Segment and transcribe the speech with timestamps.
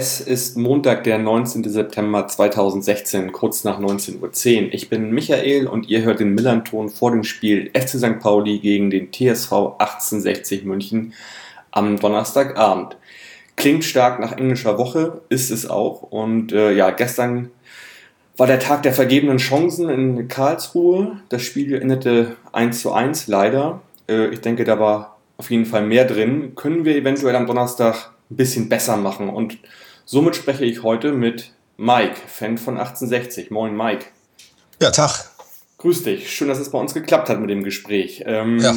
[0.00, 1.68] Es ist Montag, der 19.
[1.68, 4.72] September 2016, kurz nach 19.10 Uhr.
[4.72, 8.20] Ich bin Michael und ihr hört den Millanton vor dem Spiel FC St.
[8.20, 11.14] Pauli gegen den TSV 1860 München
[11.72, 12.96] am Donnerstagabend.
[13.56, 16.02] Klingt stark nach englischer Woche, ist es auch.
[16.02, 17.50] Und äh, ja, gestern
[18.36, 21.16] war der Tag der vergebenen Chancen in Karlsruhe.
[21.28, 23.80] Das Spiel endete 1 zu 1, leider.
[24.08, 26.52] Äh, ich denke, da war auf jeden Fall mehr drin.
[26.54, 29.28] Können wir eventuell am Donnerstag ein bisschen besser machen.
[29.28, 29.58] Und
[30.08, 33.50] somit spreche ich heute mit Mike, Fan von 1860.
[33.50, 34.06] Moin, Mike.
[34.80, 35.30] Ja, Tag.
[35.76, 36.32] Grüß dich.
[36.32, 38.24] Schön, dass es bei uns geklappt hat mit dem Gespräch.
[38.26, 38.74] Ähm, ja.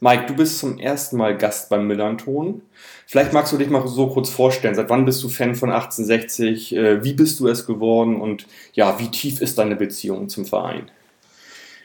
[0.00, 2.62] Mike, du bist zum ersten Mal Gast beim Millanton.
[3.06, 4.74] Vielleicht magst du dich mal so kurz vorstellen.
[4.74, 6.76] Seit wann bist du Fan von 1860?
[6.76, 8.20] Äh, wie bist du es geworden?
[8.20, 10.90] Und ja, wie tief ist deine Beziehung zum Verein?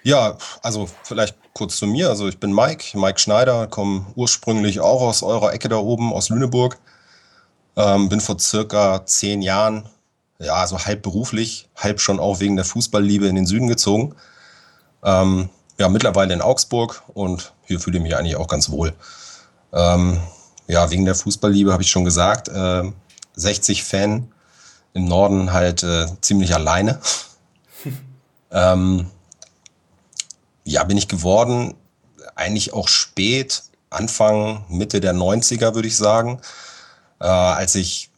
[0.04, 2.10] Ja, also vielleicht kurz zu mir.
[2.10, 6.30] Also ich bin Mike, Mike Schneider, komme ursprünglich auch aus eurer Ecke da oben, aus
[6.30, 6.78] Lüneburg.
[7.78, 9.88] Ähm, bin vor circa zehn Jahren,
[10.40, 14.16] ja, also halb beruflich, halb schon auch wegen der Fußballliebe in den Süden gezogen.
[15.04, 18.94] Ähm, ja, mittlerweile in Augsburg und hier fühle ich mich eigentlich auch ganz wohl.
[19.72, 20.20] Ähm,
[20.68, 22.84] ja, wegen der Fußballliebe habe ich schon gesagt, äh,
[23.36, 24.32] 60 Fan
[24.94, 27.00] im Norden halt äh, ziemlich alleine.
[28.52, 29.12] ähm,
[30.64, 31.76] ja, bin ich geworden,
[32.34, 33.62] eigentlich auch spät,
[33.92, 36.42] Anfang, Mitte der 90er, würde ich sagen
[37.20, 38.10] äh, als ich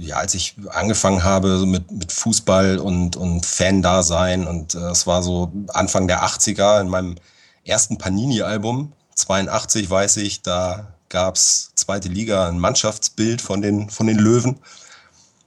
[0.00, 5.22] ja, als ich angefangen habe mit, mit Fußball und, und Fan-Dasein und äh, es war
[5.22, 7.16] so Anfang der 80er in meinem
[7.64, 14.18] ersten Panini-Album, 82 weiß ich, da gab's zweite Liga, ein Mannschaftsbild von den, von den
[14.18, 14.58] Löwen.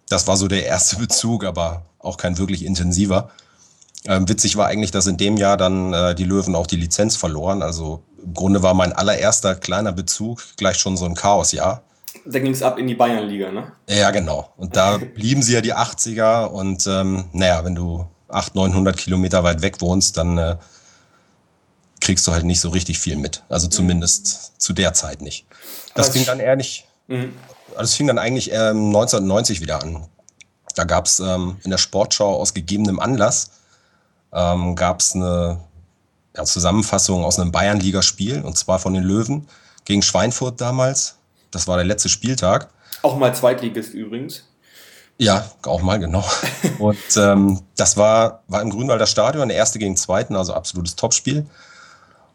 [0.08, 3.31] Das war so der erste Bezug, aber auch kein wirklich intensiver.
[4.06, 7.16] Ähm, witzig war eigentlich, dass in dem Jahr dann äh, die Löwen auch die Lizenz
[7.16, 7.64] verloren.
[7.64, 11.81] Also im Grunde war mein allererster kleiner Bezug gleich schon so ein Chaosjahr
[12.25, 13.72] da ging es ab in die Bayernliga, ne?
[13.89, 14.53] Ja, genau.
[14.57, 19.44] Und da blieben sie ja die 80er und ähm, naja, wenn du 800, 900 Kilometer
[19.44, 20.57] weit weg wohnst, dann äh,
[22.01, 23.44] kriegst du halt nicht so richtig viel mit.
[23.50, 24.59] Also zumindest mhm.
[24.59, 25.45] zu der Zeit nicht.
[25.95, 27.34] Das fing dann eher nicht, mhm.
[27.78, 30.07] das fing dann eigentlich ähm, 1990 wieder an.
[30.75, 33.51] Da gab es ähm, in der Sportschau aus gegebenem Anlass
[34.34, 35.59] ähm, gab es eine
[36.35, 39.47] ja, Zusammenfassung aus einem Bayernligaspiel und zwar von den Löwen
[39.85, 41.17] gegen Schweinfurt damals.
[41.53, 42.69] Das war der letzte Spieltag.
[43.02, 44.46] Auch mal Zweitligist übrigens.
[45.18, 46.24] Ja, auch mal, genau.
[46.80, 51.46] Und ähm, das war, war im Grünwalder Stadion, der erste gegen zweiten, also absolutes Topspiel.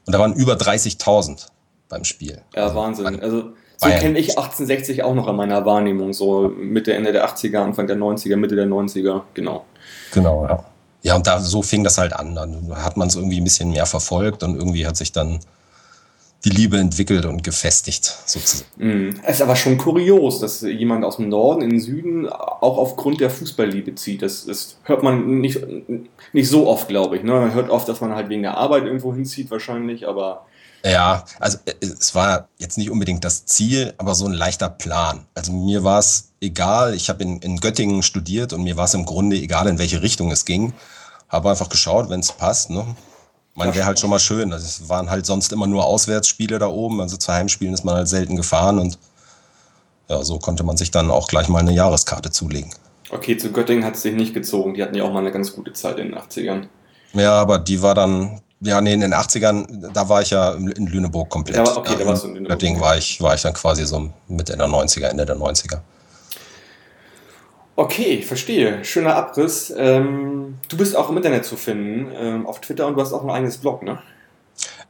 [0.07, 1.47] Und da waren über 30.000
[1.89, 2.43] beim Spiel.
[2.55, 3.21] Ja, also, Wahnsinn.
[3.21, 7.59] Also so kenne ich 1860 auch noch in meiner Wahrnehmung, so Mitte, Ende der 80er,
[7.59, 9.65] Anfang der 90er, Mitte der 90er, genau.
[10.13, 10.65] Genau, ja.
[11.03, 12.35] Ja, und da so fing das halt an.
[12.35, 15.39] Dann hat man es irgendwie ein bisschen mehr verfolgt und irgendwie hat sich dann
[16.45, 18.71] die Liebe entwickelt und gefestigt, sozusagen.
[18.77, 19.21] Mm.
[19.25, 23.21] Es ist aber schon kurios, dass jemand aus dem Norden in den Süden auch aufgrund
[23.21, 24.23] der Fußballliebe zieht.
[24.23, 25.61] Das, das hört man nicht,
[26.33, 27.25] nicht so oft, glaube ich.
[27.25, 27.33] Ne?
[27.33, 30.47] Man hört oft, dass man halt wegen der Arbeit irgendwo hinzieht, wahrscheinlich, aber.
[30.85, 35.27] Ja, also äh, es war jetzt nicht unbedingt das Ziel, aber so ein leichter Plan.
[35.35, 38.95] Also mir war es egal, ich habe in, in Göttingen studiert und mir war es
[38.95, 40.73] im Grunde egal, in welche Richtung es ging.
[41.29, 42.71] Habe einfach geschaut, wenn es passt.
[42.71, 42.87] Ne?
[43.59, 44.53] Man wäre halt schon mal schön.
[44.53, 47.01] Also es waren halt sonst immer nur Auswärtsspiele da oben.
[47.01, 48.99] Also zu Heimspielen ist man halt selten gefahren und
[50.09, 52.71] ja, so konnte man sich dann auch gleich mal eine Jahreskarte zulegen.
[53.11, 54.75] Okay, zu Göttingen hat es sich nicht gezogen.
[54.75, 56.69] Die hatten ja auch mal eine ganz gute Zeit in den 80ern.
[57.15, 60.87] Ja, aber die war dann, ja, nee, in den 80ern, da war ich ja in
[60.87, 61.67] Lüneburg komplett.
[61.67, 62.59] Ja, okay, da warst du in Lüneburg.
[62.59, 65.81] Göttingen war ich, war ich dann quasi so Mitte der 90er, Ende der 90er.
[67.79, 68.85] Okay, verstehe.
[68.85, 69.73] Schöner Abriss.
[69.77, 73.23] Ähm, du bist auch im Internet zu finden, ähm, auf Twitter und du hast auch
[73.23, 74.03] ein eigenes Blog, ne?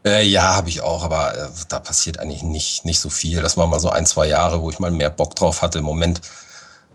[0.07, 3.43] Äh, ja, habe ich auch, aber äh, da passiert eigentlich nicht, nicht so viel.
[3.43, 5.81] Das war mal so ein, zwei Jahre, wo ich mal mehr Bock drauf hatte.
[5.81, 6.23] Im Moment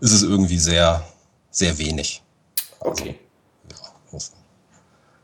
[0.00, 1.04] ist es irgendwie sehr,
[1.52, 2.24] sehr wenig.
[2.80, 3.16] Okay.
[4.12, 4.32] Also,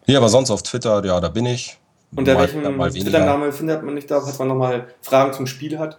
[0.06, 1.80] ja, ja, aber sonst auf Twitter, ja, da bin ich.
[2.14, 5.98] Unter welchem Twitter-Name findet man nicht da, falls man nochmal Fragen zum Spiel hat?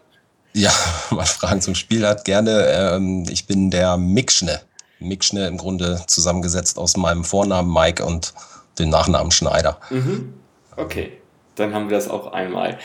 [0.53, 0.71] Ja,
[1.11, 2.65] mal Fragen zum Spiel hat, gerne.
[2.67, 4.61] Ähm, ich bin der Mikschne.
[4.99, 8.33] Mikschne im Grunde zusammengesetzt aus meinem Vornamen Mike und
[8.77, 9.79] dem Nachnamen Schneider.
[9.89, 10.33] Mhm.
[10.77, 11.13] Okay,
[11.55, 12.77] dann haben wir das auch einmal.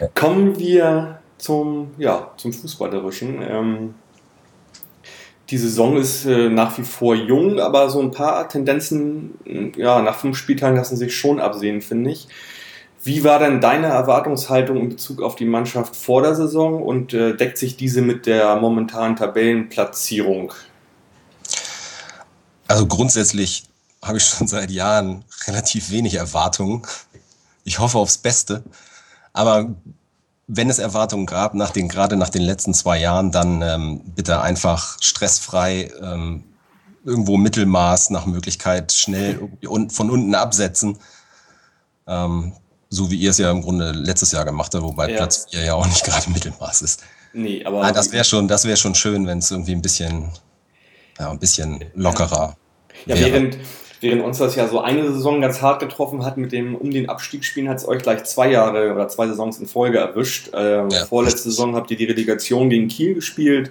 [0.00, 0.08] Ja.
[0.14, 3.42] Kommen wir zum, ja, zum Fußballerischen.
[3.42, 3.94] Ähm,
[5.50, 10.16] die Saison ist äh, nach wie vor jung, aber so ein paar Tendenzen, ja, nach
[10.16, 12.28] fünf Spieltagen lassen sich schon absehen, finde ich.
[13.08, 17.34] Wie war denn deine Erwartungshaltung in Bezug auf die Mannschaft vor der Saison und äh,
[17.34, 20.52] deckt sich diese mit der momentanen Tabellenplatzierung?
[22.66, 23.64] Also grundsätzlich
[24.04, 26.82] habe ich schon seit Jahren relativ wenig Erwartungen.
[27.64, 28.62] Ich hoffe aufs Beste.
[29.32, 29.74] Aber
[30.46, 34.42] wenn es Erwartungen gab, nach den, gerade nach den letzten zwei Jahren, dann ähm, bitte
[34.42, 36.44] einfach stressfrei ähm,
[37.06, 39.48] irgendwo Mittelmaß nach Möglichkeit schnell
[39.88, 40.98] von unten absetzen.
[42.06, 42.52] Ähm,
[42.90, 45.16] so wie ihr es ja im Grunde letztes Jahr gemacht habt, wobei ja.
[45.16, 47.02] Platz 4 ja auch nicht gerade Mittelmaß ist.
[47.32, 47.82] Nee, aber.
[47.82, 50.30] Ah, das wäre schon, das schon schön, wenn es irgendwie ein bisschen,
[51.18, 52.56] ja, ein bisschen lockerer.
[53.06, 53.32] Ja, wäre.
[53.32, 53.58] während,
[54.00, 57.08] während uns das ja so eine Saison ganz hart getroffen hat mit dem um den
[57.08, 60.52] Abstieg spielen, hat es euch gleich zwei Jahre oder zwei Saisons in Folge erwischt.
[60.54, 61.06] Äh, ja.
[61.06, 63.70] Vorletzte Saison habt ihr die Relegation gegen Kiel gespielt.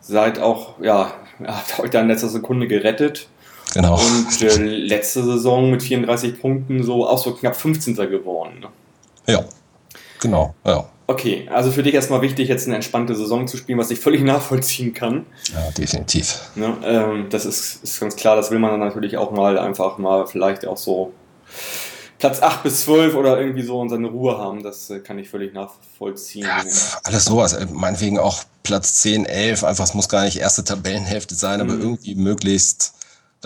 [0.00, 1.14] Seid auch, ja,
[1.46, 3.28] habt euch da in letzter Sekunde gerettet.
[3.76, 4.00] Genau.
[4.00, 7.94] Und äh, letzte Saison mit 34 Punkten so auch so knapp 15.
[7.94, 8.60] geworden.
[8.60, 8.68] Ne?
[9.26, 9.44] Ja,
[10.18, 10.86] genau, ja.
[11.06, 14.22] Okay, also für dich erstmal wichtig, jetzt eine entspannte Saison zu spielen, was ich völlig
[14.24, 15.26] nachvollziehen kann.
[15.52, 16.40] Ja, definitiv.
[16.54, 19.98] Ne, ähm, das ist, ist ganz klar, das will man dann natürlich auch mal einfach
[19.98, 21.12] mal vielleicht auch so
[22.18, 25.28] Platz 8 bis 12 oder irgendwie so und seine Ruhe haben, das äh, kann ich
[25.28, 26.46] völlig nachvollziehen.
[26.46, 26.64] Ja,
[27.04, 31.34] alles sowas, also meinetwegen auch Platz 10, 11, einfach, es muss gar nicht erste Tabellenhälfte
[31.34, 31.70] sein, mhm.
[31.70, 32.94] aber irgendwie möglichst,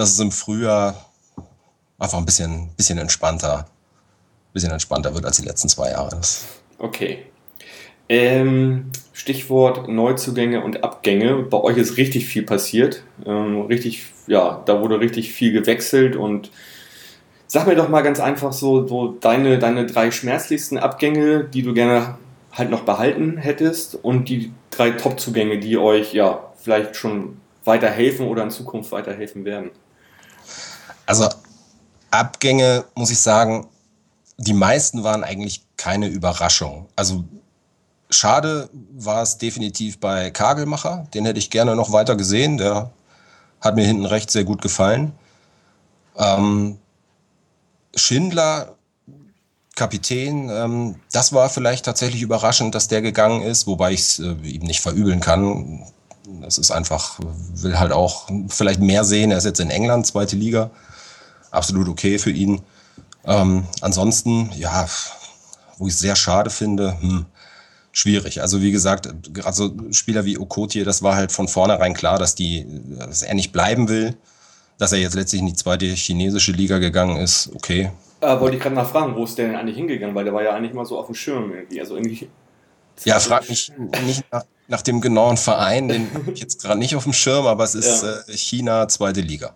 [0.01, 1.07] dass es im Frühjahr
[1.99, 3.67] einfach ein bisschen, bisschen entspannter,
[4.53, 6.21] bisschen entspannter wird als die letzten zwei Jahre.
[6.79, 7.25] Okay,
[8.11, 11.45] ähm, Stichwort Neuzugänge und Abgänge.
[11.45, 13.05] Bei euch ist richtig viel passiert.
[13.25, 16.51] Ähm, richtig, ja, da wurde richtig viel gewechselt und
[17.47, 21.73] sag mir doch mal ganz einfach so, so deine, deine drei schmerzlichsten Abgänge, die du
[21.73, 22.19] gerne
[22.51, 28.43] halt noch behalten hättest und die drei Top-Zugänge, die euch ja vielleicht schon weiterhelfen oder
[28.43, 29.71] in Zukunft weiterhelfen werden.
[31.11, 31.29] Also
[32.13, 33.67] Abgänge, muss ich sagen,
[34.39, 36.87] die meisten waren eigentlich keine Überraschung.
[36.95, 37.25] Also
[38.11, 41.09] Schade war es definitiv bei Kagelmacher.
[41.13, 42.59] Den hätte ich gerne noch weiter gesehen.
[42.59, 42.93] Der
[43.61, 45.11] hat mir hinten recht sehr gut gefallen.
[46.17, 46.79] Ähm,
[47.97, 48.77] Schindler,
[49.75, 54.31] Kapitän, ähm, das war vielleicht tatsächlich überraschend, dass der gegangen ist, wobei ich es äh,
[54.45, 55.87] ihm nicht verübeln kann.
[56.41, 57.19] Das ist einfach,
[57.55, 59.33] will halt auch vielleicht mehr sehen.
[59.33, 60.71] Er ist jetzt in England, zweite Liga.
[61.51, 62.63] Absolut okay für ihn.
[63.25, 64.87] Ähm, ansonsten, ja,
[65.79, 67.27] wo ich es sehr schade finde, hm,
[67.93, 68.41] schwierig.
[68.41, 72.35] Also wie gesagt, gerade so Spieler wie Okotie, das war halt von vornherein klar, dass,
[72.35, 72.67] die,
[72.99, 74.17] dass er nicht bleiben will.
[74.79, 77.91] Dass er jetzt letztlich in die zweite chinesische Liga gegangen ist, okay.
[78.23, 80.15] Äh, wollte ich gerade nachfragen, wo ist der denn eigentlich hingegangen?
[80.15, 81.81] Weil der war ja eigentlich mal so auf dem Schirm irgendwie.
[81.81, 82.31] Also irgendwie
[83.05, 83.73] ja, frag mich
[84.07, 87.47] nicht nach, nach, dem genauen Verein, den habe ich jetzt gerade nicht auf dem Schirm,
[87.47, 88.21] aber es ist ja.
[88.21, 89.55] äh, China, zweite Liga.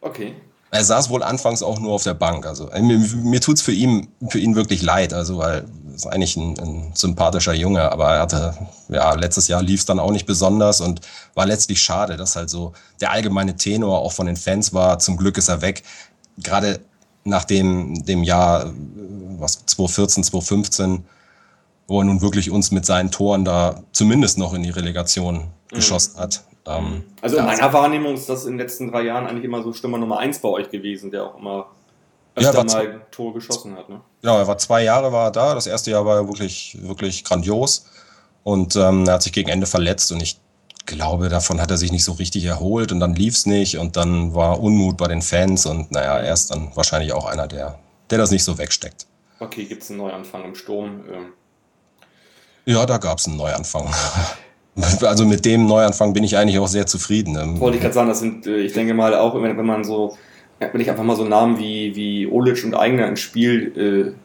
[0.00, 0.34] Okay.
[0.74, 2.46] Er saß wohl anfangs auch nur auf der Bank.
[2.46, 6.08] Also äh, mir, mir tut es für ihn, für ihn wirklich leid, also weil ist
[6.08, 8.54] eigentlich ein, ein, sympathischer Junge, aber er hatte,
[8.88, 11.00] ja, letztes Jahr lief es dann auch nicht besonders und
[11.34, 15.16] war letztlich schade, dass halt so der allgemeine Tenor auch von den Fans war, zum
[15.16, 15.84] Glück ist er weg.
[16.38, 16.80] Gerade
[17.22, 18.72] nach dem, dem Jahr,
[19.38, 21.04] was 2014, 2015,
[21.86, 25.74] wo er nun wirklich uns mit seinen Toren da zumindest noch in die Relegation mhm.
[25.74, 26.44] geschossen hat.
[26.66, 29.72] Ähm, also in meiner Wahrnehmung ist das in den letzten drei Jahren eigentlich immer so
[29.72, 31.66] Stürmer Nummer eins bei euch gewesen, der auch immer
[32.36, 33.88] öfter ja, mal Tor geschossen hat.
[33.88, 34.00] Ne?
[34.22, 35.54] Genau, er war zwei Jahre war er da.
[35.54, 37.86] Das erste Jahr war er wirklich, wirklich grandios.
[38.42, 40.38] Und ähm, er hat sich gegen Ende verletzt und ich
[40.86, 43.96] glaube, davon hat er sich nicht so richtig erholt und dann lief es nicht und
[43.96, 47.78] dann war Unmut bei den Fans und naja, er ist dann wahrscheinlich auch einer, der,
[48.10, 49.06] der das nicht so wegsteckt.
[49.40, 51.04] Okay, gibt es einen Neuanfang im Sturm?
[51.10, 51.32] Ähm.
[52.66, 53.88] Ja, da gab es einen Neuanfang.
[55.02, 57.38] Also mit dem Neuanfang bin ich eigentlich auch sehr zufrieden.
[57.40, 60.16] Ähm, Wollte ich gerade sagen, das sind, äh, ich denke mal, auch wenn, man so,
[60.58, 64.16] wenn ich einfach mal so Namen wie, wie Olic und Eigner ins Spiel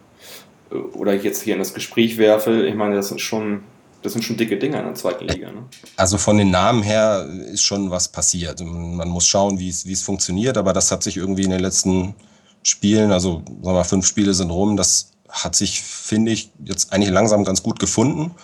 [0.73, 3.61] äh, oder jetzt hier in das Gespräch werfe, ich meine, das sind schon,
[4.01, 5.51] das sind schon dicke Dinger in der zweiten Liga.
[5.51, 5.65] Ne?
[5.97, 8.59] Also von den Namen her ist schon was passiert.
[8.65, 11.61] Man muss schauen, wie es, wie es funktioniert, aber das hat sich irgendwie in den
[11.61, 12.15] letzten
[12.63, 16.91] Spielen, also sagen wir mal, fünf Spiele sind rum, das hat sich, finde ich, jetzt
[16.91, 18.35] eigentlich langsam ganz gut gefunden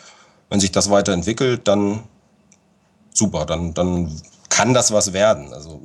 [0.49, 2.03] wenn sich das weiterentwickelt, dann
[3.13, 5.53] super, dann, dann kann das was werden.
[5.53, 5.81] Also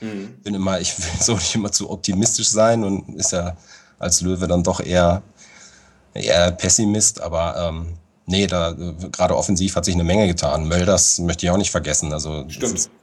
[0.00, 0.40] mhm.
[0.42, 3.56] bin immer, ich will so nicht immer zu optimistisch sein und ist ja
[3.98, 5.22] als Löwe dann doch eher,
[6.14, 7.94] eher Pessimist, aber ähm,
[8.26, 8.74] nee, da
[9.12, 10.68] gerade offensiv hat sich eine Menge getan.
[10.68, 12.12] Mölders möchte ich auch nicht vergessen.
[12.12, 12.44] Also.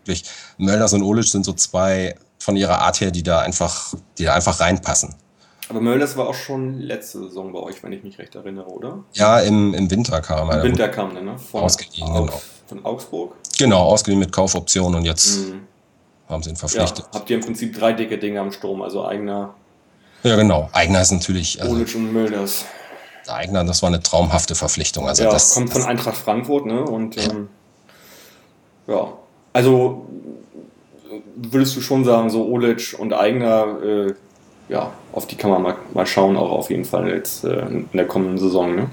[0.06, 0.26] Wirklich,
[0.58, 4.34] Mölders und Olic sind so zwei von ihrer Art her, die da einfach, die da
[4.34, 5.16] einfach reinpassen.
[5.70, 9.04] Aber Mölders war auch schon letzte Saison bei euch, wenn ich mich recht erinnere, oder?
[9.14, 10.58] Ja, im, im Winter kam er.
[10.58, 11.40] Im Winter kam der, ne?
[11.40, 12.42] Von ausgeliehen, Augs genau.
[12.68, 13.36] Von Augsburg?
[13.58, 15.62] Genau, ausgeliehen mit Kaufoption und jetzt mhm.
[16.30, 17.06] haben sie ihn verpflichtet.
[17.06, 19.56] Ja, habt ihr im Prinzip drei dicke Dinge am Sturm, also eigener.
[20.24, 20.70] Ja, genau.
[20.74, 21.62] Eigener ist natürlich.
[21.62, 22.66] Also, Olic und Mölders.
[23.28, 25.08] Eigener, das war eine traumhafte Verpflichtung.
[25.08, 26.84] Also ja, das kommt von Eintracht Frankfurt, ne?
[26.84, 27.50] Und ja, ähm,
[28.88, 29.14] ja.
[29.54, 30.06] also
[31.36, 34.14] würdest du schon sagen, so Olic und Eigner, äh,
[34.70, 37.90] ja, auf die kann man mal, mal schauen, auch auf jeden Fall jetzt äh, in
[37.94, 38.90] der kommenden Saison, ne?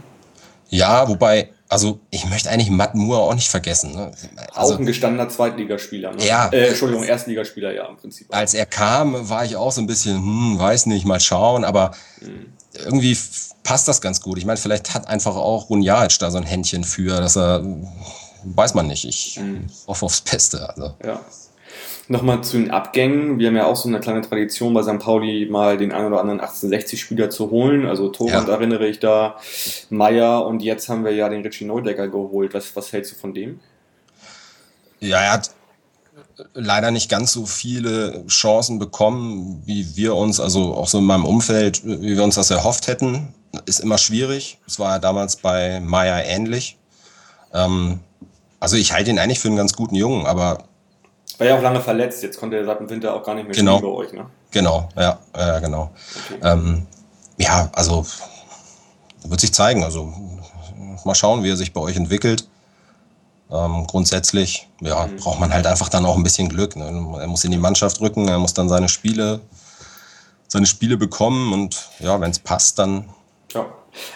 [0.69, 3.95] Ja, wobei, also ich möchte eigentlich Matt Moore auch nicht vergessen.
[3.95, 4.13] Ne?
[4.55, 6.27] Also, auch ein gestandener Zweitligaspieler, ne?
[6.27, 6.49] Ja.
[6.49, 8.27] Äh, Entschuldigung, Erstligaspieler, ja, im Prinzip.
[8.31, 11.93] Als er kam, war ich auch so ein bisschen, hm, weiß nicht, mal schauen, aber
[12.21, 12.53] mhm.
[12.75, 13.17] irgendwie
[13.63, 14.39] passt das ganz gut.
[14.39, 17.63] Ich meine, vielleicht hat einfach auch Runjac da so ein Händchen für, dass er,
[18.45, 19.67] weiß man nicht, ich mhm.
[19.87, 20.69] hoffe aufs Beste.
[20.69, 20.95] Also.
[21.05, 21.21] Ja.
[22.13, 23.39] Nochmal zu den Abgängen.
[23.39, 24.99] Wir haben ja auch so eine kleine Tradition bei St.
[24.99, 27.87] Pauli, mal den einen oder anderen 1860-Spieler zu holen.
[27.87, 28.53] Also Torwart ja.
[28.53, 29.37] erinnere ich da,
[29.89, 32.53] Meier und jetzt haben wir ja den Richie Neudecker geholt.
[32.53, 33.61] Was, was hältst du von dem?
[35.01, 35.53] Ja, er hat
[36.53, 41.25] leider nicht ganz so viele Chancen bekommen, wie wir uns, also auch so in meinem
[41.25, 43.33] Umfeld, wie wir uns das erhofft hätten.
[43.65, 44.59] Ist immer schwierig.
[44.67, 46.77] Es war ja damals bei Meier ähnlich.
[47.55, 48.01] Ähm,
[48.61, 50.69] also ich halte ihn eigentlich für einen ganz guten Jungen, aber
[51.43, 53.55] war ja auch lange verletzt, jetzt konnte er seit dem Winter auch gar nicht mehr
[53.55, 53.79] genau.
[53.79, 54.27] spielen bei euch, ne?
[54.53, 55.91] Genau, ja, ja genau.
[56.25, 56.41] Okay.
[56.43, 56.87] Ähm,
[57.37, 58.07] ja, also
[59.25, 59.83] wird sich zeigen.
[59.83, 60.13] Also
[61.05, 62.47] mal schauen, wie er sich bei euch entwickelt.
[63.51, 65.17] Ähm, grundsätzlich, ja, mhm.
[65.17, 66.77] braucht man halt einfach dann auch ein bisschen Glück.
[66.77, 66.85] Ne?
[67.21, 69.41] Er muss in die Mannschaft rücken, er muss dann seine Spiele,
[70.47, 73.09] seine Spiele bekommen und ja, wenn es passt, dann.
[73.53, 73.67] Ja.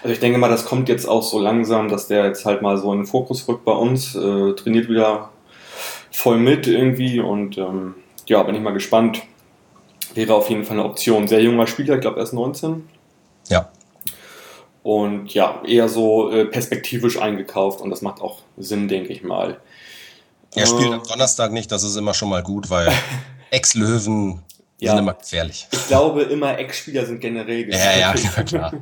[0.02, 2.78] Also ich denke mal, das kommt jetzt auch so langsam, dass der jetzt halt mal
[2.78, 5.30] so in den Fokus rückt bei uns, äh, trainiert wieder
[6.16, 7.94] voll mit irgendwie und ähm,
[8.26, 9.22] ja, bin ich mal gespannt.
[10.14, 11.28] Wäre auf jeden Fall eine Option.
[11.28, 12.88] Sehr junger Spieler, ich glaube erst 19.
[13.48, 13.68] Ja.
[14.82, 19.60] Und ja, eher so äh, perspektivisch eingekauft und das macht auch Sinn, denke ich mal.
[20.54, 22.90] Er spielt am Donnerstag nicht, das ist immer schon mal gut, weil
[23.50, 24.40] Ex-Löwen
[24.78, 24.92] ja.
[24.92, 25.68] sind immer gefährlich.
[25.70, 28.24] Ich glaube, immer Ex-Spieler sind generell gefährlich.
[28.24, 28.72] Ja, ja, klar.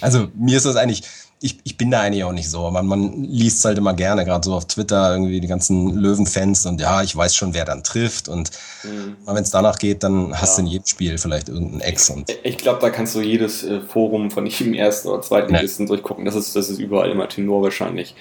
[0.00, 1.04] Also mir ist das eigentlich,
[1.44, 2.70] ich, ich bin da eigentlich auch nicht so.
[2.70, 6.80] Man, man liest halt immer gerne, gerade so auf Twitter, irgendwie die ganzen Löwenfans und
[6.80, 8.30] ja, ich weiß schon, wer dann trifft.
[8.30, 8.50] Und
[8.82, 9.16] mhm.
[9.26, 10.62] wenn es danach geht, dann hast ja.
[10.62, 12.08] du in jedem Spiel vielleicht irgendeinen Ex.
[12.08, 15.88] Und ich glaube, da kannst du jedes äh, Forum von jedem Ersten oder Zweitligisten nee.
[15.90, 16.24] durchgucken.
[16.24, 18.14] Das ist, das ist überall immer Tenor wahrscheinlich.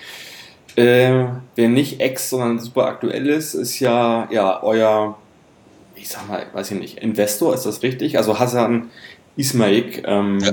[0.76, 1.24] Äh,
[1.56, 5.18] wer nicht Ex, sondern super aktuell ist, ist ja, ja euer,
[5.96, 8.18] ich sag mal, weiß ich nicht, Investor, ist das richtig?
[8.18, 8.90] Also Hassan
[9.38, 10.04] Ismaik.
[10.06, 10.52] Ähm, ja.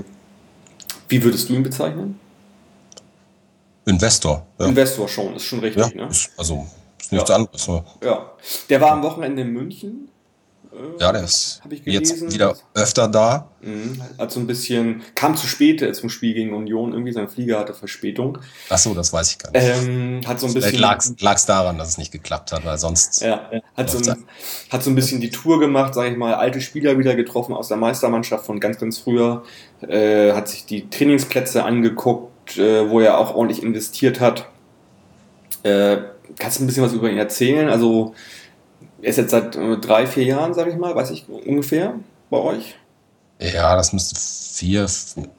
[1.08, 2.20] Wie würdest du ihn bezeichnen?
[3.90, 4.46] Investor.
[4.58, 4.66] Ja.
[4.66, 5.94] Investor schon, ist schon richtig.
[5.94, 6.10] Ja, ne?
[6.10, 6.66] ist, also
[6.98, 7.36] ist nichts ja.
[7.36, 7.68] anderes.
[7.68, 7.84] Ne?
[8.02, 8.30] Ja.
[8.68, 10.10] Der war am Wochenende in München.
[10.72, 13.48] Äh, ja, der ist jetzt wieder öfter da.
[13.60, 14.00] Mhm.
[14.18, 17.74] Hat so ein bisschen, kam zu spät zum Spiel gegen Union, irgendwie sein Flieger hatte
[17.74, 18.38] Verspätung.
[18.68, 19.88] Ach so, das weiß ich gar nicht.
[19.88, 20.70] Ähm, hat so ein bisschen.
[20.70, 23.20] Vielleicht lag es daran, dass es nicht geklappt hat, weil sonst.
[23.20, 24.24] Ja, hat so, ein,
[24.70, 27.68] hat so ein bisschen die Tour gemacht, sage ich mal, alte Spieler wieder getroffen aus
[27.68, 29.42] der Meistermannschaft von ganz, ganz früher.
[29.82, 34.48] Äh, hat sich die Trainingsplätze angeguckt, äh, wo er auch ordentlich investiert hat.
[35.62, 35.98] Äh,
[36.38, 37.68] kannst du ein bisschen was über ihn erzählen?
[37.68, 38.14] Also,
[39.02, 41.94] er ist jetzt seit äh, drei, vier Jahren, sage ich mal, weiß ich ungefähr
[42.30, 42.76] bei euch.
[43.40, 44.86] Ja, das müsste vier,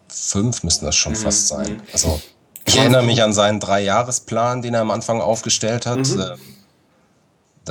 [0.08, 1.18] fünf müssten das schon mhm.
[1.18, 1.74] fast sein.
[1.74, 1.82] Mhm.
[1.94, 2.22] Also,
[2.65, 6.08] ich erinnere mich an seinen Dreijahresplan, den er am Anfang aufgestellt hat.
[6.08, 6.20] Mhm.
[6.20, 6.36] Äh,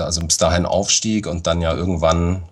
[0.00, 2.44] also bis dahin Aufstieg und dann ja irgendwann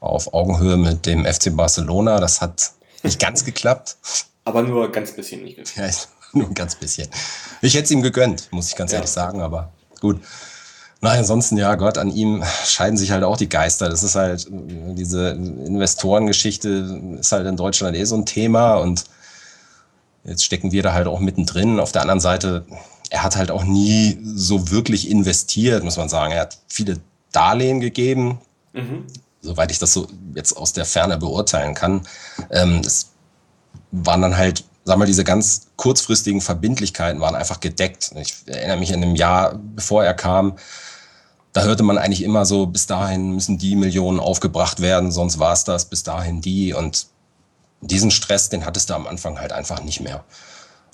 [0.00, 2.20] auf Augenhöhe mit dem FC Barcelona.
[2.20, 3.96] Das hat nicht ganz geklappt.
[4.44, 5.76] Aber nur ganz bisschen nicht geklappt.
[5.76, 5.86] Ja,
[6.32, 7.08] nur ein ganz bisschen.
[7.62, 8.98] Ich hätte es ihm gegönnt, muss ich ganz ja.
[8.98, 10.20] ehrlich sagen, aber gut.
[11.02, 13.88] Nein, ansonsten, ja Gott, an ihm scheiden sich halt auch die Geister.
[13.88, 19.04] Das ist halt, diese Investorengeschichte ist halt in Deutschland eh so ein Thema und
[20.24, 21.80] jetzt stecken wir da halt auch mittendrin.
[21.80, 22.64] Auf der anderen Seite,
[23.10, 26.32] er hat halt auch nie so wirklich investiert, muss man sagen.
[26.32, 26.98] Er hat viele
[27.30, 28.40] Darlehen gegeben,
[28.72, 29.04] mhm.
[29.42, 32.06] soweit ich das so jetzt aus der Ferne beurteilen kann.
[32.50, 33.10] Ähm, das
[33.92, 38.12] waren dann halt sag mal, diese ganz kurzfristigen Verbindlichkeiten waren einfach gedeckt.
[38.14, 40.56] Ich erinnere mich an einem Jahr, bevor er kam,
[41.52, 45.52] da hörte man eigentlich immer so, bis dahin müssen die Millionen aufgebracht werden, sonst war
[45.52, 46.72] es das, bis dahin die.
[46.72, 47.06] Und
[47.80, 50.24] diesen Stress, den hattest du am Anfang halt einfach nicht mehr.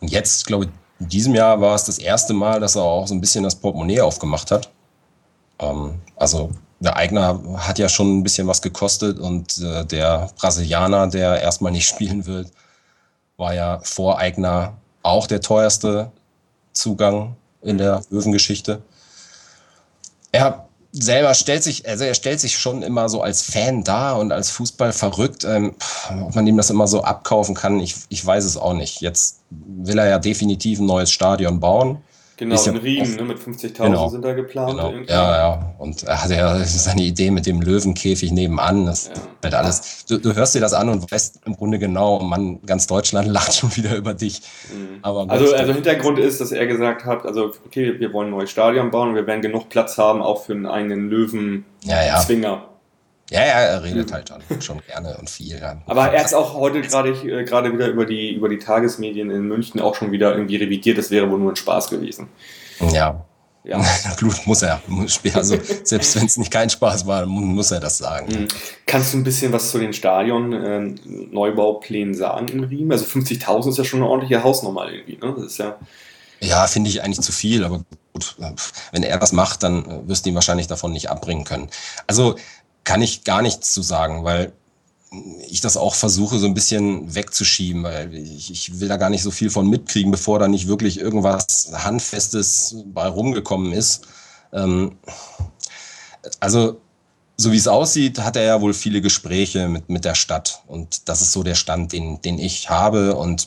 [0.01, 0.71] Und jetzt, glaube ich,
[1.01, 3.57] in diesem Jahr war es das erste Mal, dass er auch so ein bisschen das
[3.57, 4.71] Portemonnaie aufgemacht hat.
[5.59, 11.09] Ähm, also der Eigner hat ja schon ein bisschen was gekostet und äh, der Brasilianer,
[11.09, 12.47] der erstmal nicht spielen will,
[13.43, 16.13] war ja vor Eigner auch der teuerste
[16.73, 18.81] Zugang in der Löwengeschichte.
[20.31, 24.31] Er selber stellt sich, also er stellt sich schon immer so als Fan dar und
[24.31, 25.45] als Fußball verrückt.
[25.45, 25.75] Ähm,
[26.23, 29.01] ob man ihm das immer so abkaufen kann, ich, ich weiß es auch nicht.
[29.01, 31.99] Jetzt will er ja definitiv ein neues Stadion bauen.
[32.37, 34.71] Genau, in Riemen ne, mit 50.000 genau, sind da geplant.
[34.71, 34.93] Genau.
[35.07, 35.75] Ja, ja.
[35.79, 38.87] Und er hatte ja seine Idee mit dem Löwenkäfig nebenan.
[38.87, 39.13] Das ja.
[39.45, 40.05] halt alles.
[40.07, 43.55] Du, du, hörst dir das an und weißt im Grunde genau, man, ganz Deutschland lacht
[43.55, 44.41] schon wieder über dich.
[44.73, 44.99] Mhm.
[45.03, 48.51] Aber also, also Hintergrund ist, dass er gesagt hat, also okay, wir wollen ein neues
[48.51, 52.49] Stadion bauen und wir werden genug Platz haben, auch für einen eigenen Löwen-Zwinger.
[52.49, 52.72] Ja, ja.
[53.33, 55.59] Ja, ja, er redet halt schon, schon gerne und viel.
[55.59, 55.81] Ja.
[55.87, 59.49] Aber er hat auch heute gerade äh, gerade wieder über die, über die Tagesmedien in
[59.49, 60.99] München auch schon wieder irgendwie revidiert.
[60.99, 62.29] Das wäre wohl nur ein Spaß gewesen.
[62.93, 63.25] Ja.
[63.65, 63.83] Ja.
[64.21, 64.83] Gut, muss er.
[65.35, 68.27] Also, selbst wenn es nicht kein Spaß war, muss er das sagen.
[68.27, 68.49] Mhm.
[68.87, 72.91] Kannst du ein bisschen was zu den Stadion-Neubauplänen äh, sagen in Riem?
[72.91, 75.33] Also 50.000 ist ja schon eine ordentliche Hausnummer irgendwie, ne?
[75.37, 75.79] Das ist ja.
[76.41, 78.35] Ja, finde ich eigentlich zu viel, aber gut,
[78.91, 81.69] wenn er das macht, dann wirst du ihn wahrscheinlich davon nicht abbringen können.
[82.09, 82.35] Also
[82.85, 84.53] kann ich gar nichts zu sagen, weil
[85.49, 89.23] ich das auch versuche so ein bisschen wegzuschieben, weil ich, ich will da gar nicht
[89.23, 94.07] so viel von mitkriegen, bevor da nicht wirklich irgendwas Handfestes bei rumgekommen ist.
[94.53, 94.97] Ähm,
[96.41, 96.81] also
[97.37, 100.63] so wie es aussieht, hat er ja wohl viele Gespräche mit, mit der Stadt.
[100.67, 103.17] Und das ist so der Stand, den, den ich habe.
[103.17, 103.47] Und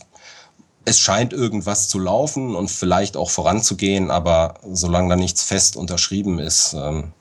[0.86, 6.38] es scheint irgendwas zu laufen und vielleicht auch voranzugehen, aber solange da nichts fest unterschrieben
[6.40, 7.14] ist, ähm,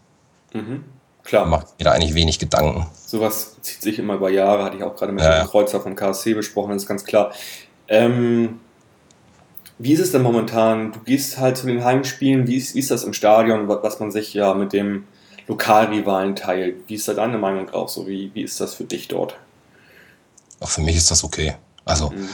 [0.52, 0.85] mhm.
[1.24, 1.46] Klar.
[1.46, 2.86] macht mir da eigentlich wenig Gedanken.
[3.06, 5.40] Sowas zieht sich immer über Jahre, hatte ich auch gerade mit ja.
[5.40, 7.32] dem Kreuzer von KSC besprochen, das ist ganz klar.
[7.88, 8.60] Ähm,
[9.78, 10.92] wie ist es denn momentan?
[10.92, 14.10] Du gehst halt zu den Heimspielen, wie ist, wie ist das im Stadion, was man
[14.10, 15.04] sich ja mit dem
[15.48, 16.88] Lokalrivalen teilt?
[16.88, 18.06] Wie ist da deine Meinung auch so?
[18.06, 19.36] Wie, wie ist das für dich dort?
[20.60, 21.56] Auch für mich ist das okay.
[21.84, 22.28] Also, mhm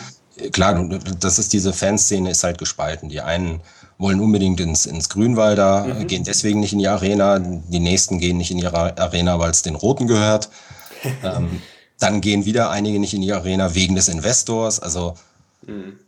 [0.52, 0.88] klar,
[1.20, 3.08] das ist diese Fanszene ist halt gespalten.
[3.08, 3.60] Die einen
[3.98, 6.06] wollen unbedingt ins, ins Grünwalder, mhm.
[6.06, 7.38] gehen deswegen nicht in die Arena.
[7.38, 10.48] Die nächsten gehen nicht in die Arena, weil es den Roten gehört.
[11.22, 11.60] ähm,
[11.98, 14.80] dann gehen wieder einige nicht in die Arena wegen des Investors.
[14.80, 15.14] Also
[15.66, 15.98] mhm.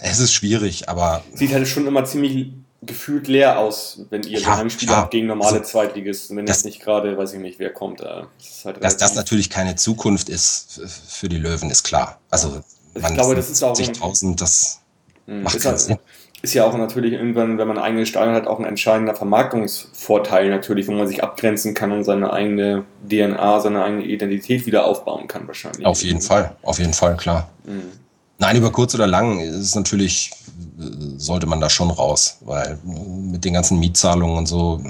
[0.00, 1.22] es ist schwierig, aber.
[1.34, 5.58] Sieht halt schon immer ziemlich gefühlt leer aus, wenn ihr ja, Heimspiele habt gegen normale
[5.58, 8.00] also, Zweitligisten, wenn jetzt nicht gerade, weiß ich nicht, wer kommt.
[8.00, 12.18] Äh, das halt dass das natürlich keine Zukunft ist für die Löwen, ist klar.
[12.30, 12.62] Also
[12.94, 13.74] ich glaube, das ist auch.
[13.74, 14.80] 60.000, das
[15.26, 15.98] hm, macht ist, halt,
[16.42, 20.48] ist ja auch natürlich irgendwann, wenn man ein eigenes Stadion hat, auch ein entscheidender Vermarktungsvorteil
[20.48, 25.28] natürlich, wo man sich abgrenzen kann und seine eigene DNA, seine eigene Identität wieder aufbauen
[25.28, 25.84] kann, wahrscheinlich.
[25.84, 27.50] Auf jeden Fall, auf jeden Fall, klar.
[27.64, 27.92] Mhm.
[28.38, 30.30] Nein, über kurz oder lang ist natürlich,
[31.18, 34.82] sollte man da schon raus, weil mit den ganzen Mietzahlungen und so,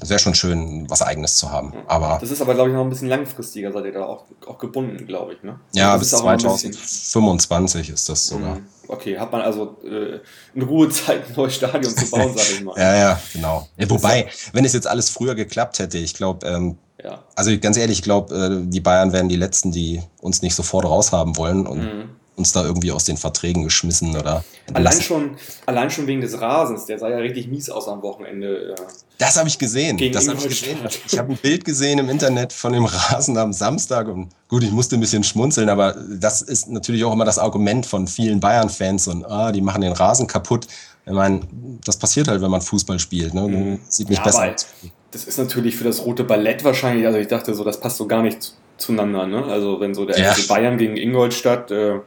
[0.00, 1.72] es wäre schon schön, was Eigenes zu haben.
[1.86, 4.58] Aber das ist aber, glaube ich, noch ein bisschen langfristiger, seid ihr da auch, auch
[4.58, 5.42] gebunden, glaube ich.
[5.42, 5.58] Ne?
[5.72, 8.56] Ja, bis 2025 ist das sogar.
[8.56, 8.66] Mhm.
[8.88, 10.20] Okay, hat man also äh,
[10.54, 12.74] in Ruhezeit ein neues Stadion zu bauen, sage ich mal.
[12.76, 13.68] ja, ja, genau.
[13.76, 17.22] Ja, wobei, wenn es jetzt alles früher geklappt hätte, ich glaube, ähm, ja.
[17.36, 20.86] also ganz ehrlich, ich glaube, äh, die Bayern wären die Letzten, die uns nicht sofort
[20.86, 21.66] raushaben wollen.
[21.66, 24.44] Und mhm uns da irgendwie aus den Verträgen geschmissen oder.
[24.72, 28.72] Allein schon, allein schon wegen des Rasens, der sah ja richtig mies aus am Wochenende.
[28.72, 28.74] Äh,
[29.18, 29.98] das habe ich gesehen.
[30.12, 30.78] Das habe ich gesehen.
[31.06, 34.72] Ich habe ein Bild gesehen im Internet von dem Rasen am Samstag und gut, ich
[34.72, 39.08] musste ein bisschen schmunzeln, aber das ist natürlich auch immer das Argument von vielen Bayern-Fans
[39.08, 40.66] und ah, die machen den Rasen kaputt.
[41.06, 41.40] Ich meine,
[41.84, 43.34] das passiert halt, wenn man Fußball spielt.
[43.34, 43.48] Ne?
[43.48, 43.80] Mhm.
[43.88, 44.66] Sieht nicht ja, besser aus.
[45.10, 48.06] Das ist natürlich für das rote Ballett wahrscheinlich, also ich dachte so, das passt so
[48.06, 49.26] gar nicht zueinander.
[49.26, 49.44] Ne?
[49.44, 50.34] Also wenn so der ja.
[50.48, 52.00] Bayern gegen Ingolstadt, äh,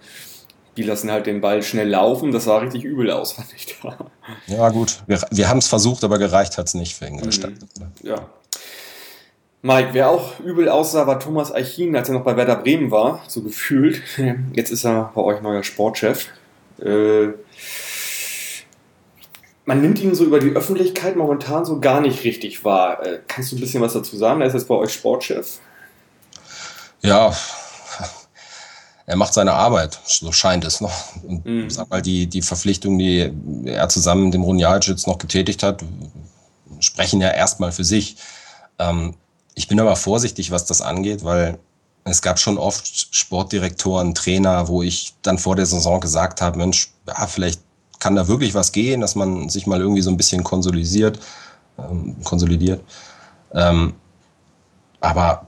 [0.77, 3.97] die lassen halt den Ball schnell laufen, das sah richtig übel aus, fand ich da.
[4.47, 7.51] Ja gut, wir, wir haben es versucht, aber gereicht hat es nicht für Ingolstadt.
[7.51, 8.07] Mhm.
[8.07, 8.27] Ja.
[9.65, 13.23] Mike, wer auch übel aussah, war Thomas Eichin, als er noch bei Werder Bremen war,
[13.29, 14.01] so gefühlt.
[14.53, 16.27] Jetzt ist er bei euch neuer Sportchef.
[16.81, 17.29] Äh,
[19.65, 23.05] man nimmt ihn so über die Öffentlichkeit momentan so gar nicht richtig wahr.
[23.05, 24.41] Äh, kannst du ein bisschen was dazu sagen?
[24.41, 25.59] Er ist jetzt bei euch Sportchef.
[27.03, 27.33] Ja,
[29.05, 31.15] er macht seine Arbeit, so scheint es noch.
[31.23, 31.69] Und mhm.
[31.69, 35.83] sag mal, die, die Verpflichtungen, die er zusammen mit dem Runjalic jetzt noch getätigt hat,
[36.79, 38.17] sprechen ja erstmal für sich.
[38.79, 39.15] Ähm,
[39.55, 41.59] ich bin aber vorsichtig, was das angeht, weil
[42.05, 46.91] es gab schon oft Sportdirektoren, Trainer, wo ich dann vor der Saison gesagt habe, Mensch,
[47.07, 47.61] ja, vielleicht
[47.99, 51.19] kann da wirklich was gehen, dass man sich mal irgendwie so ein bisschen konsolidiert.
[51.77, 52.83] Ähm, konsolidiert.
[53.53, 53.93] Ähm,
[54.99, 55.47] aber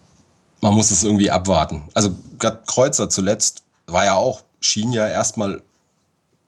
[0.61, 1.83] man muss es irgendwie abwarten.
[1.93, 5.61] Also Gerd Kreuzer zuletzt war ja auch, schien ja erstmal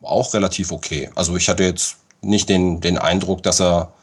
[0.02, 1.10] auch relativ okay.
[1.16, 3.94] Also ich hatte jetzt nicht den, den Eindruck, dass er,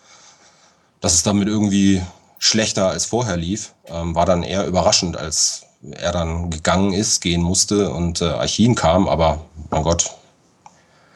[1.01, 2.03] dass es damit irgendwie
[2.39, 3.75] schlechter als vorher lief.
[3.87, 8.75] Ähm, war dann eher überraschend, als er dann gegangen ist, gehen musste und äh, Archin
[8.75, 10.11] kam, aber mein Gott.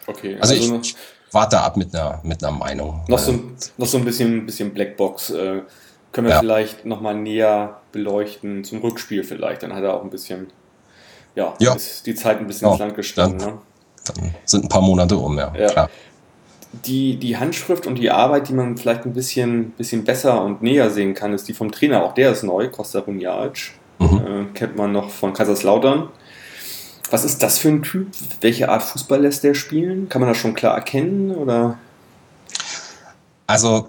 [0.06, 0.38] Okay.
[0.40, 0.96] Also, also ich, ich
[1.32, 3.02] warte ab mit einer, mit einer Meinung.
[3.08, 3.38] Noch so,
[3.76, 5.30] noch so ein bisschen, bisschen Blackbox.
[5.30, 5.62] Äh,
[6.12, 6.40] können wir ja.
[6.40, 9.62] vielleicht nochmal näher beleuchten zum Rückspiel vielleicht.
[9.62, 10.48] Dann hat er auch ein bisschen,
[11.34, 11.76] ja, ja.
[12.06, 12.72] die Zeit ein bisschen ja.
[12.72, 13.38] ins Land gestanden.
[13.38, 13.58] Dann, ne?
[14.04, 15.66] dann sind ein paar Monate um, ja, ja.
[15.68, 15.90] klar.
[16.84, 20.90] Die, die Handschrift und die Arbeit, die man vielleicht ein bisschen, bisschen besser und näher
[20.90, 22.04] sehen kann, ist die vom Trainer.
[22.04, 23.72] Auch der ist neu, Costa Bunjalic.
[23.98, 24.18] Mhm.
[24.18, 26.10] Äh, kennt man noch von Kaiserslautern.
[27.10, 28.08] Was ist das für ein Typ?
[28.42, 30.10] Welche Art Fußball lässt der spielen?
[30.10, 31.34] Kann man das schon klar erkennen?
[31.34, 31.78] Oder?
[33.46, 33.88] Also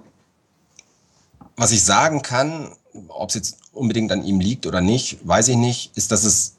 [1.59, 2.71] was ich sagen kann,
[3.07, 6.55] ob es jetzt unbedingt an ihm liegt oder nicht, weiß ich nicht, ist, dass es,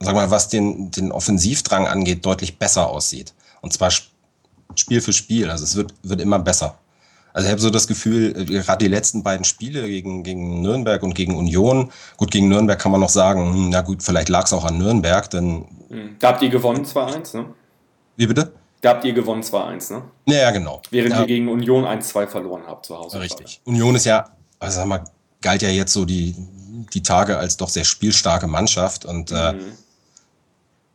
[0.00, 3.34] sag mal, was den, den Offensivdrang angeht, deutlich besser aussieht.
[3.60, 3.90] Und zwar
[4.74, 5.50] Spiel für Spiel.
[5.50, 6.78] Also es wird, wird immer besser.
[7.32, 11.02] Also ich habe so das Gefühl, äh, gerade die letzten beiden Spiele gegen, gegen Nürnberg
[11.02, 14.44] und gegen Union, gut, gegen Nürnberg kann man noch sagen, hm, na gut, vielleicht lag
[14.44, 15.66] es auch an Nürnberg, denn.
[15.88, 16.16] Hm.
[16.18, 17.46] Da habt ihr gewonnen 2-1, ne?
[18.16, 18.52] Wie bitte?
[18.82, 20.02] Da habt ihr gewonnen 2-1, ne?
[20.26, 20.82] Ja, ja, genau.
[20.90, 21.20] Während ja.
[21.20, 23.20] ihr gegen Union 1-2 verloren habt zu Hause.
[23.20, 23.60] Richtig.
[23.64, 24.28] Union ist ja,
[24.58, 25.04] also sag mal,
[25.42, 26.34] galt ja jetzt so die,
[26.92, 29.36] die Tage als doch sehr spielstarke Mannschaft und mhm.
[29.36, 29.54] äh,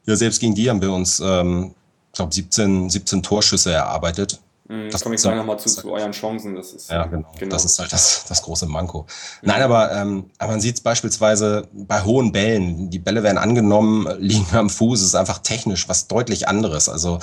[0.06, 1.76] ja, selbst gegen die haben wir uns, ähm,
[2.12, 4.40] ich glaube, 17, 17 Torschüsse erarbeitet.
[4.70, 6.56] Mhm, das komme ich gleich nochmal zu, zu euren Chancen.
[6.56, 7.30] Das ist, ja, genau.
[7.38, 7.52] genau.
[7.52, 9.02] Das ist halt das, das große Manko.
[9.02, 9.48] Mhm.
[9.48, 12.90] Nein, aber, ähm, aber man sieht es beispielsweise bei hohen Bällen.
[12.90, 15.02] Die Bälle werden angenommen, liegen am Fuß.
[15.02, 16.90] Es ist einfach technisch was deutlich anderes.
[16.90, 17.20] Also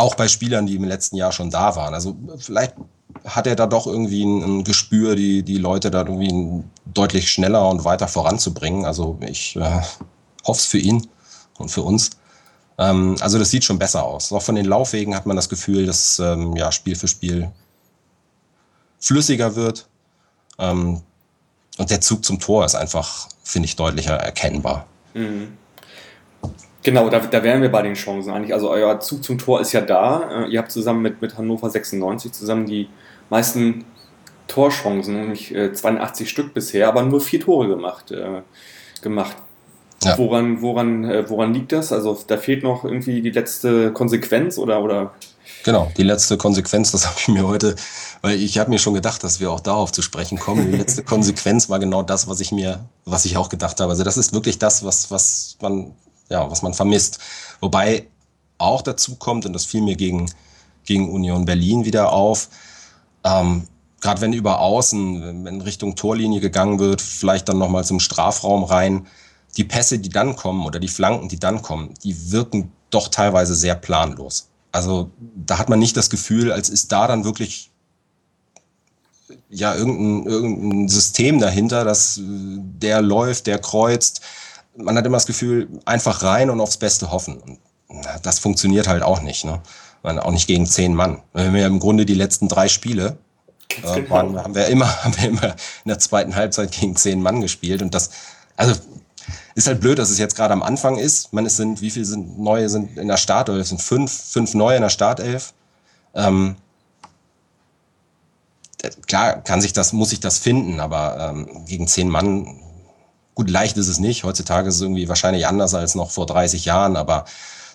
[0.00, 1.94] auch bei Spielern, die im letzten Jahr schon da waren.
[1.94, 2.74] Also vielleicht
[3.24, 7.68] hat er da doch irgendwie ein, ein Gespür, die, die Leute da irgendwie deutlich schneller
[7.68, 8.84] und weiter voranzubringen.
[8.84, 9.82] Also ich äh,
[10.44, 11.06] hoffe es für ihn
[11.58, 12.10] und für uns.
[12.78, 14.32] Ähm, also das sieht schon besser aus.
[14.32, 17.50] Auch von den Laufwegen hat man das Gefühl, dass ähm, ja, Spiel für Spiel
[18.98, 19.88] flüssiger wird.
[20.58, 21.02] Ähm,
[21.78, 24.86] und der Zug zum Tor ist einfach, finde ich, deutlicher erkennbar.
[25.14, 25.56] Mhm.
[26.82, 28.54] Genau, da, da wären wir bei den Chancen eigentlich.
[28.54, 30.44] Also euer Zug zum Tor ist ja da.
[30.44, 32.88] Äh, ihr habt zusammen mit, mit Hannover 96 zusammen die
[33.28, 33.84] meisten
[34.48, 38.10] Torchancen, nämlich äh, 82 Stück bisher, aber nur vier Tore gemacht.
[38.10, 38.42] Äh,
[39.02, 39.36] gemacht.
[40.02, 40.16] Ja.
[40.16, 41.92] Woran, woran, äh, woran liegt das?
[41.92, 45.12] Also da fehlt noch irgendwie die letzte Konsequenz oder, oder
[45.62, 47.76] Genau, die letzte Konsequenz, das habe ich mir heute,
[48.22, 50.72] weil ich habe mir schon gedacht, dass wir auch darauf zu sprechen kommen.
[50.72, 53.90] Die letzte Konsequenz war genau das, was ich mir, was ich auch gedacht habe.
[53.90, 55.92] Also das ist wirklich das, was, was man
[56.30, 57.18] ja, was man vermisst.
[57.60, 58.06] Wobei
[58.58, 60.30] auch dazu kommt, und das fiel mir gegen,
[60.84, 62.48] gegen Union Berlin wieder auf,
[63.24, 63.66] ähm,
[64.00, 69.06] gerade wenn über Außen, wenn Richtung Torlinie gegangen wird, vielleicht dann nochmal zum Strafraum rein,
[69.56, 73.54] die Pässe, die dann kommen oder die Flanken, die dann kommen, die wirken doch teilweise
[73.54, 74.48] sehr planlos.
[74.72, 77.70] Also da hat man nicht das Gefühl, als ist da dann wirklich
[79.48, 84.22] ja irgendein, irgendein System dahinter, dass äh, der läuft, der kreuzt,
[84.76, 87.58] man hat immer das Gefühl, einfach rein und aufs Beste hoffen.
[87.88, 89.44] Und das funktioniert halt auch nicht.
[89.44, 89.60] Ne?
[90.02, 91.22] Man, auch nicht gegen zehn Mann.
[91.32, 93.18] Wenn wir im Grunde die letzten drei Spiele
[93.82, 94.10] äh, genau.
[94.10, 95.54] waren, haben wir immer, haben wir immer
[95.84, 97.82] in der zweiten Halbzeit gegen zehn Mann gespielt.
[97.82, 98.10] Und das,
[98.56, 98.74] also
[99.54, 101.32] ist halt blöd, dass es jetzt gerade am Anfang ist.
[101.32, 103.60] Man, es sind, wie viele sind neue sind in der Startelf?
[103.60, 105.52] Es sind fünf, fünf neue in der Startelf.
[106.14, 106.56] Ähm,
[109.06, 112.60] klar kann sich das, muss sich das finden, aber ähm, gegen zehn Mann
[113.34, 114.24] Gut, leicht ist es nicht.
[114.24, 117.24] Heutzutage ist es irgendwie wahrscheinlich anders als noch vor 30 Jahren, aber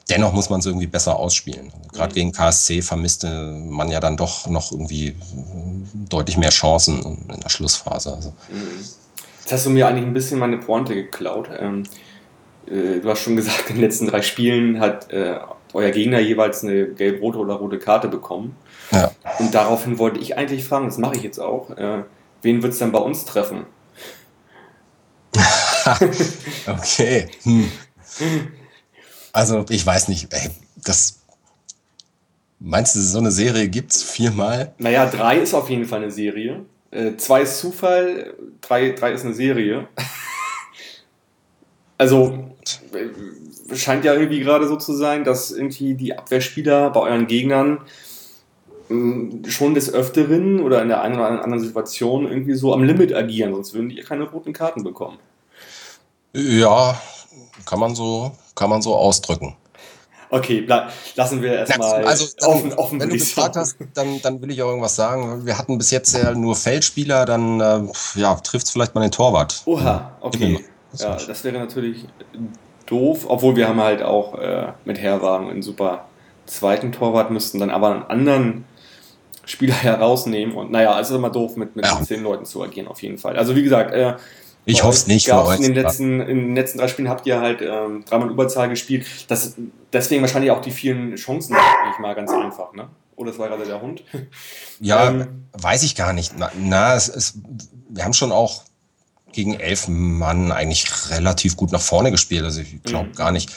[0.10, 1.72] dennoch muss man es irgendwie besser ausspielen.
[1.94, 2.16] Gerade mhm.
[2.16, 5.16] gegen KSC vermisste man ja dann doch noch irgendwie
[6.10, 8.14] deutlich mehr Chancen in der Schlussphase.
[8.14, 8.34] Also.
[9.42, 11.50] Jetzt hast du mir eigentlich ein bisschen meine Pointe geklaut.
[11.58, 11.84] Ähm,
[12.68, 15.40] äh, du hast schon gesagt, in den letzten drei Spielen hat äh,
[15.74, 18.56] euer Gegner jeweils eine gelb-rote oder rote Karte bekommen.
[18.92, 19.12] Ja.
[19.40, 22.04] Und daraufhin wollte ich eigentlich fragen, das mache ich jetzt auch, äh,
[22.42, 23.66] wen wird es denn bei uns treffen?
[26.68, 27.28] okay.
[27.44, 27.72] Hm.
[29.32, 30.50] Also, ich weiß nicht, ey,
[30.84, 31.20] das.
[32.60, 34.74] Meinst du, so eine Serie gibt es viermal?
[34.78, 36.66] Naja, drei ist auf jeden Fall eine Serie.
[36.90, 39.88] Äh, zwei ist Zufall, drei, drei ist eine Serie.
[41.98, 42.56] also,
[42.94, 47.82] äh, scheint ja irgendwie gerade so zu sein, dass irgendwie die Abwehrspieler bei euren Gegnern
[48.88, 53.54] schon des Öfteren oder in der einen oder anderen Situation irgendwie so am Limit agieren,
[53.54, 55.18] sonst würden die keine roten Karten bekommen.
[56.34, 57.00] Ja,
[57.66, 59.56] kann man so, kann man so ausdrücken.
[60.30, 60.68] Okay,
[61.16, 63.00] lassen wir erstmal also, offen, offen.
[63.00, 65.46] Wenn du gefragt hast, dann, dann will ich auch irgendwas sagen.
[65.46, 67.82] Wir hatten bis jetzt ja nur Feldspieler, dann äh,
[68.16, 69.62] ja, trifft es vielleicht mal den Torwart.
[69.66, 70.66] Oha, okay.
[70.98, 72.06] Ja, das wäre natürlich
[72.86, 76.06] doof, obwohl wir haben halt auch äh, mit Herwagen einen super
[76.46, 78.66] zweiten Torwart, müssten dann aber einen anderen
[79.46, 82.02] Spieler herausnehmen und naja, es ist immer doof, mit, mit ja.
[82.02, 83.38] zehn Leuten zu agieren, auf jeden Fall.
[83.38, 84.16] Also wie gesagt, äh,
[84.68, 85.60] ich hoffe es nicht für euch.
[85.60, 89.06] In den, letzten, in den letzten drei Spielen habt ihr halt ähm, dreimal Überzahl gespielt.
[89.28, 89.54] Das,
[89.94, 91.56] deswegen wahrscheinlich auch die vielen Chancen
[91.88, 92.88] nicht mal ganz einfach, ne?
[93.16, 94.04] Oder es war gerade der Hund?
[94.82, 96.34] Ja, ähm, weiß ich gar nicht.
[96.38, 97.40] Na, na es, es,
[97.88, 98.64] wir haben schon auch
[99.32, 102.44] gegen elf Mann eigentlich relativ gut nach vorne gespielt.
[102.44, 103.14] Also ich glaube mhm.
[103.14, 103.52] gar nicht,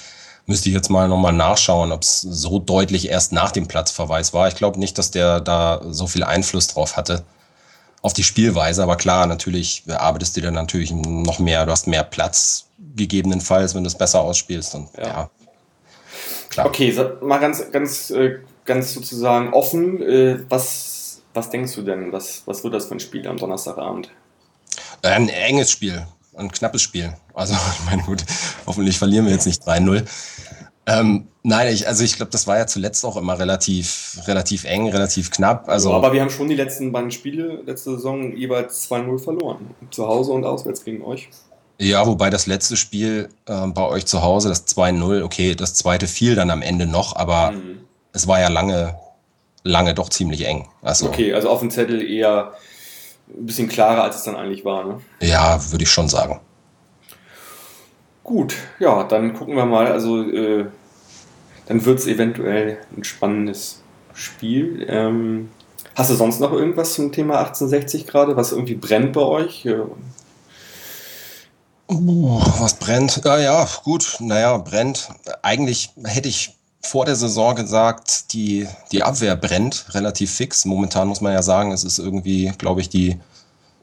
[0.49, 4.49] müsste ich jetzt mal nochmal nachschauen, ob es so deutlich erst nach dem Platzverweis war.
[4.49, 7.23] Ich glaube nicht, dass der da so viel Einfluss drauf hatte
[8.01, 8.83] auf die Spielweise.
[8.83, 13.85] Aber klar, natürlich arbeitest du dann natürlich noch mehr, du hast mehr Platz, gegebenenfalls, wenn
[13.85, 14.75] du es besser ausspielst.
[14.75, 15.31] Und ja, ja
[16.49, 16.67] klar.
[16.67, 20.03] Okay, mal ganz, ganz, äh, ganz sozusagen offen.
[20.03, 22.13] Äh, was, was denkst du denn?
[22.13, 24.11] Was, was wird das für ein Spiel am Donnerstagabend?
[25.03, 26.07] Ein enges Spiel,
[26.39, 27.13] ein knappes Spiel.
[27.35, 28.25] Also, ich meine, gut,
[28.67, 30.05] hoffentlich verlieren wir jetzt nicht 3-0.
[30.89, 34.89] Ähm, nein, ich, also ich glaube, das war ja zuletzt auch immer relativ, relativ eng,
[34.89, 35.69] relativ knapp.
[35.69, 39.75] Also, ja, aber wir haben schon die letzten beiden Spiele letzte Saison jeweils 2-0 verloren.
[39.91, 41.29] Zu Hause und auswärts gegen euch.
[41.79, 46.07] Ja, wobei das letzte Spiel äh, bei euch zu Hause, das 2-0, okay, das zweite
[46.07, 47.81] fiel dann am Ende noch, aber mhm.
[48.13, 48.99] es war ja lange,
[49.63, 50.69] lange doch ziemlich eng.
[50.83, 52.53] Also, okay, also auf dem Zettel eher
[53.37, 55.01] ein bisschen klarer, als es dann eigentlich war, ne?
[55.21, 56.41] Ja, würde ich schon sagen.
[58.25, 59.87] Gut, ja, dann gucken wir mal.
[59.87, 60.67] Also, äh,
[61.67, 63.83] dann wird es eventuell ein spannendes
[64.15, 64.87] Spiel.
[64.89, 65.51] Ähm,
[65.95, 69.67] hast du sonst noch irgendwas zum Thema 1860 gerade, was irgendwie brennt bei euch?
[71.91, 73.21] Uh, was brennt?
[73.25, 75.09] Ja, ja, gut, naja, brennt.
[75.43, 80.65] Eigentlich hätte ich vor der Saison gesagt, die, die Abwehr brennt relativ fix.
[80.65, 83.19] Momentan muss man ja sagen, es ist irgendwie, glaube ich, die,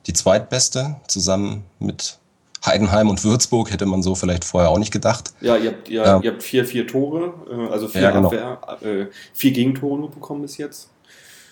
[0.07, 2.19] die zweitbeste, zusammen mit
[2.65, 5.33] Heidenheim und Würzburg hätte man so vielleicht vorher auch nicht gedacht.
[5.41, 6.19] Ja, ihr habt, ihr, ja.
[6.21, 8.27] ihr habt vier, vier Tore, äh, also vier ja, genau.
[8.27, 10.89] Abwehr, äh, vier Gegentore nur bekommen bis jetzt.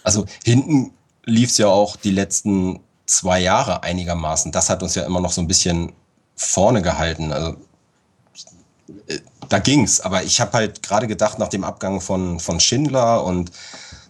[0.03, 0.91] Also hinten
[1.25, 4.51] lief es ja auch die letzten zwei Jahre einigermaßen.
[4.51, 5.93] Das hat uns ja immer noch so ein bisschen
[6.35, 7.31] vorne gehalten.
[7.31, 7.57] Also
[9.49, 10.01] da ging's.
[10.01, 13.51] Aber ich habe halt gerade gedacht, nach dem Abgang von, von Schindler und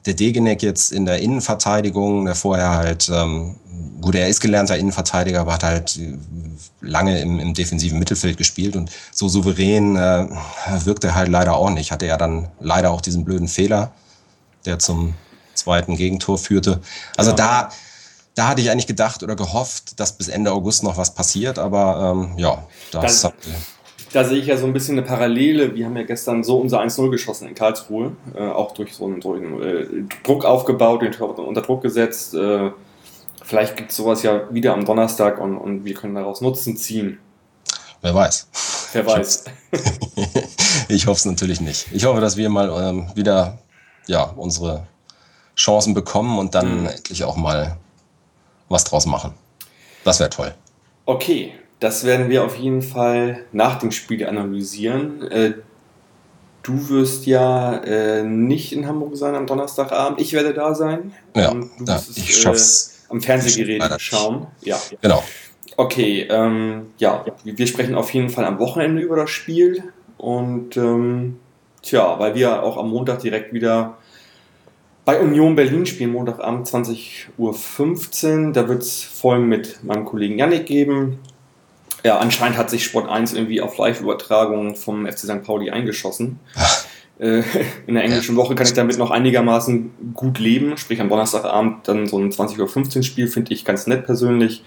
[0.06, 3.56] der Degenek jetzt in der Innenverteidigung, der vorher halt, ähm,
[4.02, 6.18] gut, er ist gelernter Innenverteidiger, aber hat halt äh,
[6.82, 10.28] lange im, im defensiven Mittelfeld gespielt und so souverän äh,
[10.84, 11.92] wirkt er halt leider auch nicht.
[11.92, 13.92] Hatte ja dann leider auch diesen blöden Fehler,
[14.66, 15.14] der zum
[15.54, 16.82] zweiten Gegentor führte.
[17.16, 17.38] Also ja.
[17.38, 17.70] da,
[18.36, 22.14] da hatte ich eigentlich gedacht oder gehofft, dass bis Ende August noch was passiert, aber
[22.14, 23.34] ähm, ja, das, das hat,
[24.14, 25.76] da sehe ich ja so ein bisschen eine Parallele.
[25.76, 29.22] Wir haben ja gestern so unser 1-0 geschossen in Karlsruhe, äh, auch durch so einen,
[29.22, 29.88] so einen äh,
[30.24, 32.36] Druck aufgebaut, den unter Druck gesetzt.
[32.36, 32.72] Äh,
[33.44, 37.18] vielleicht gibt es sowas ja wieder am Donnerstag und, und wir können daraus Nutzen ziehen.
[38.02, 38.48] Wer weiß.
[38.94, 39.46] Wer weiß.
[40.90, 41.88] Ich hoffe es natürlich nicht.
[41.92, 43.58] Ich hoffe, dass wir mal ähm, wieder
[44.06, 44.86] ja, unsere
[45.56, 46.88] Chancen bekommen und dann mhm.
[46.88, 47.78] endlich auch mal
[48.70, 49.34] was draus machen.
[50.04, 50.54] Das wäre toll.
[51.06, 55.30] Okay, das werden wir auf jeden Fall nach dem Spiel analysieren.
[55.30, 55.56] Äh,
[56.62, 60.22] du wirst ja äh, nicht in Hamburg sein am Donnerstagabend.
[60.22, 61.12] Ich werde da sein.
[61.36, 62.88] Ja, du ja, es, ich schaff's.
[63.10, 64.48] Äh, am Fernsehgerät schauen.
[64.62, 64.80] Ja.
[65.02, 65.22] Genau.
[65.76, 69.84] Okay, ähm, ja, wir sprechen auf jeden Fall am Wochenende über das Spiel.
[70.18, 71.38] Und ähm,
[71.82, 73.98] tja, weil wir auch am Montag direkt wieder
[75.04, 77.28] bei Union Berlin spielen, Montagabend 20.15
[78.48, 78.54] Uhr.
[78.54, 81.20] Da wird es Folgen mit meinem Kollegen Yannick geben.
[82.04, 85.44] Ja, anscheinend hat sich Sport 1 irgendwie auf Live-Übertragungen vom FC St.
[85.44, 86.40] Pauli eingeschossen.
[87.20, 87.44] Äh,
[87.88, 90.78] in der englischen Woche kann ich damit noch einigermaßen gut leben.
[90.78, 94.64] Sprich, am Donnerstagabend dann so ein 20.15 Uhr Spiel finde ich ganz nett persönlich.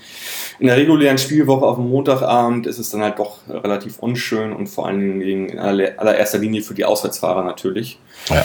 [0.58, 4.68] In der regulären Spielwoche auf dem Montagabend ist es dann halt doch relativ unschön und
[4.68, 7.98] vor allen Dingen in allererster Linie für die Auswärtsfahrer natürlich.
[8.28, 8.44] Ja.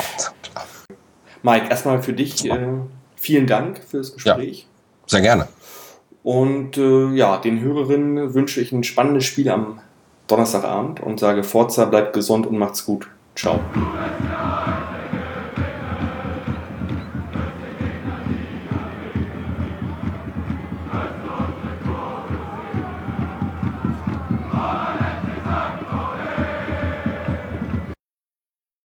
[1.43, 2.57] Mike, erstmal für dich äh,
[3.15, 4.61] vielen Dank für das Gespräch.
[4.61, 5.47] Ja, sehr gerne.
[6.23, 9.79] Und äh, ja, den Hörerinnen wünsche ich ein spannendes Spiel am
[10.27, 13.07] Donnerstagabend und sage Forza, bleibt gesund und macht's gut.
[13.35, 13.59] Ciao.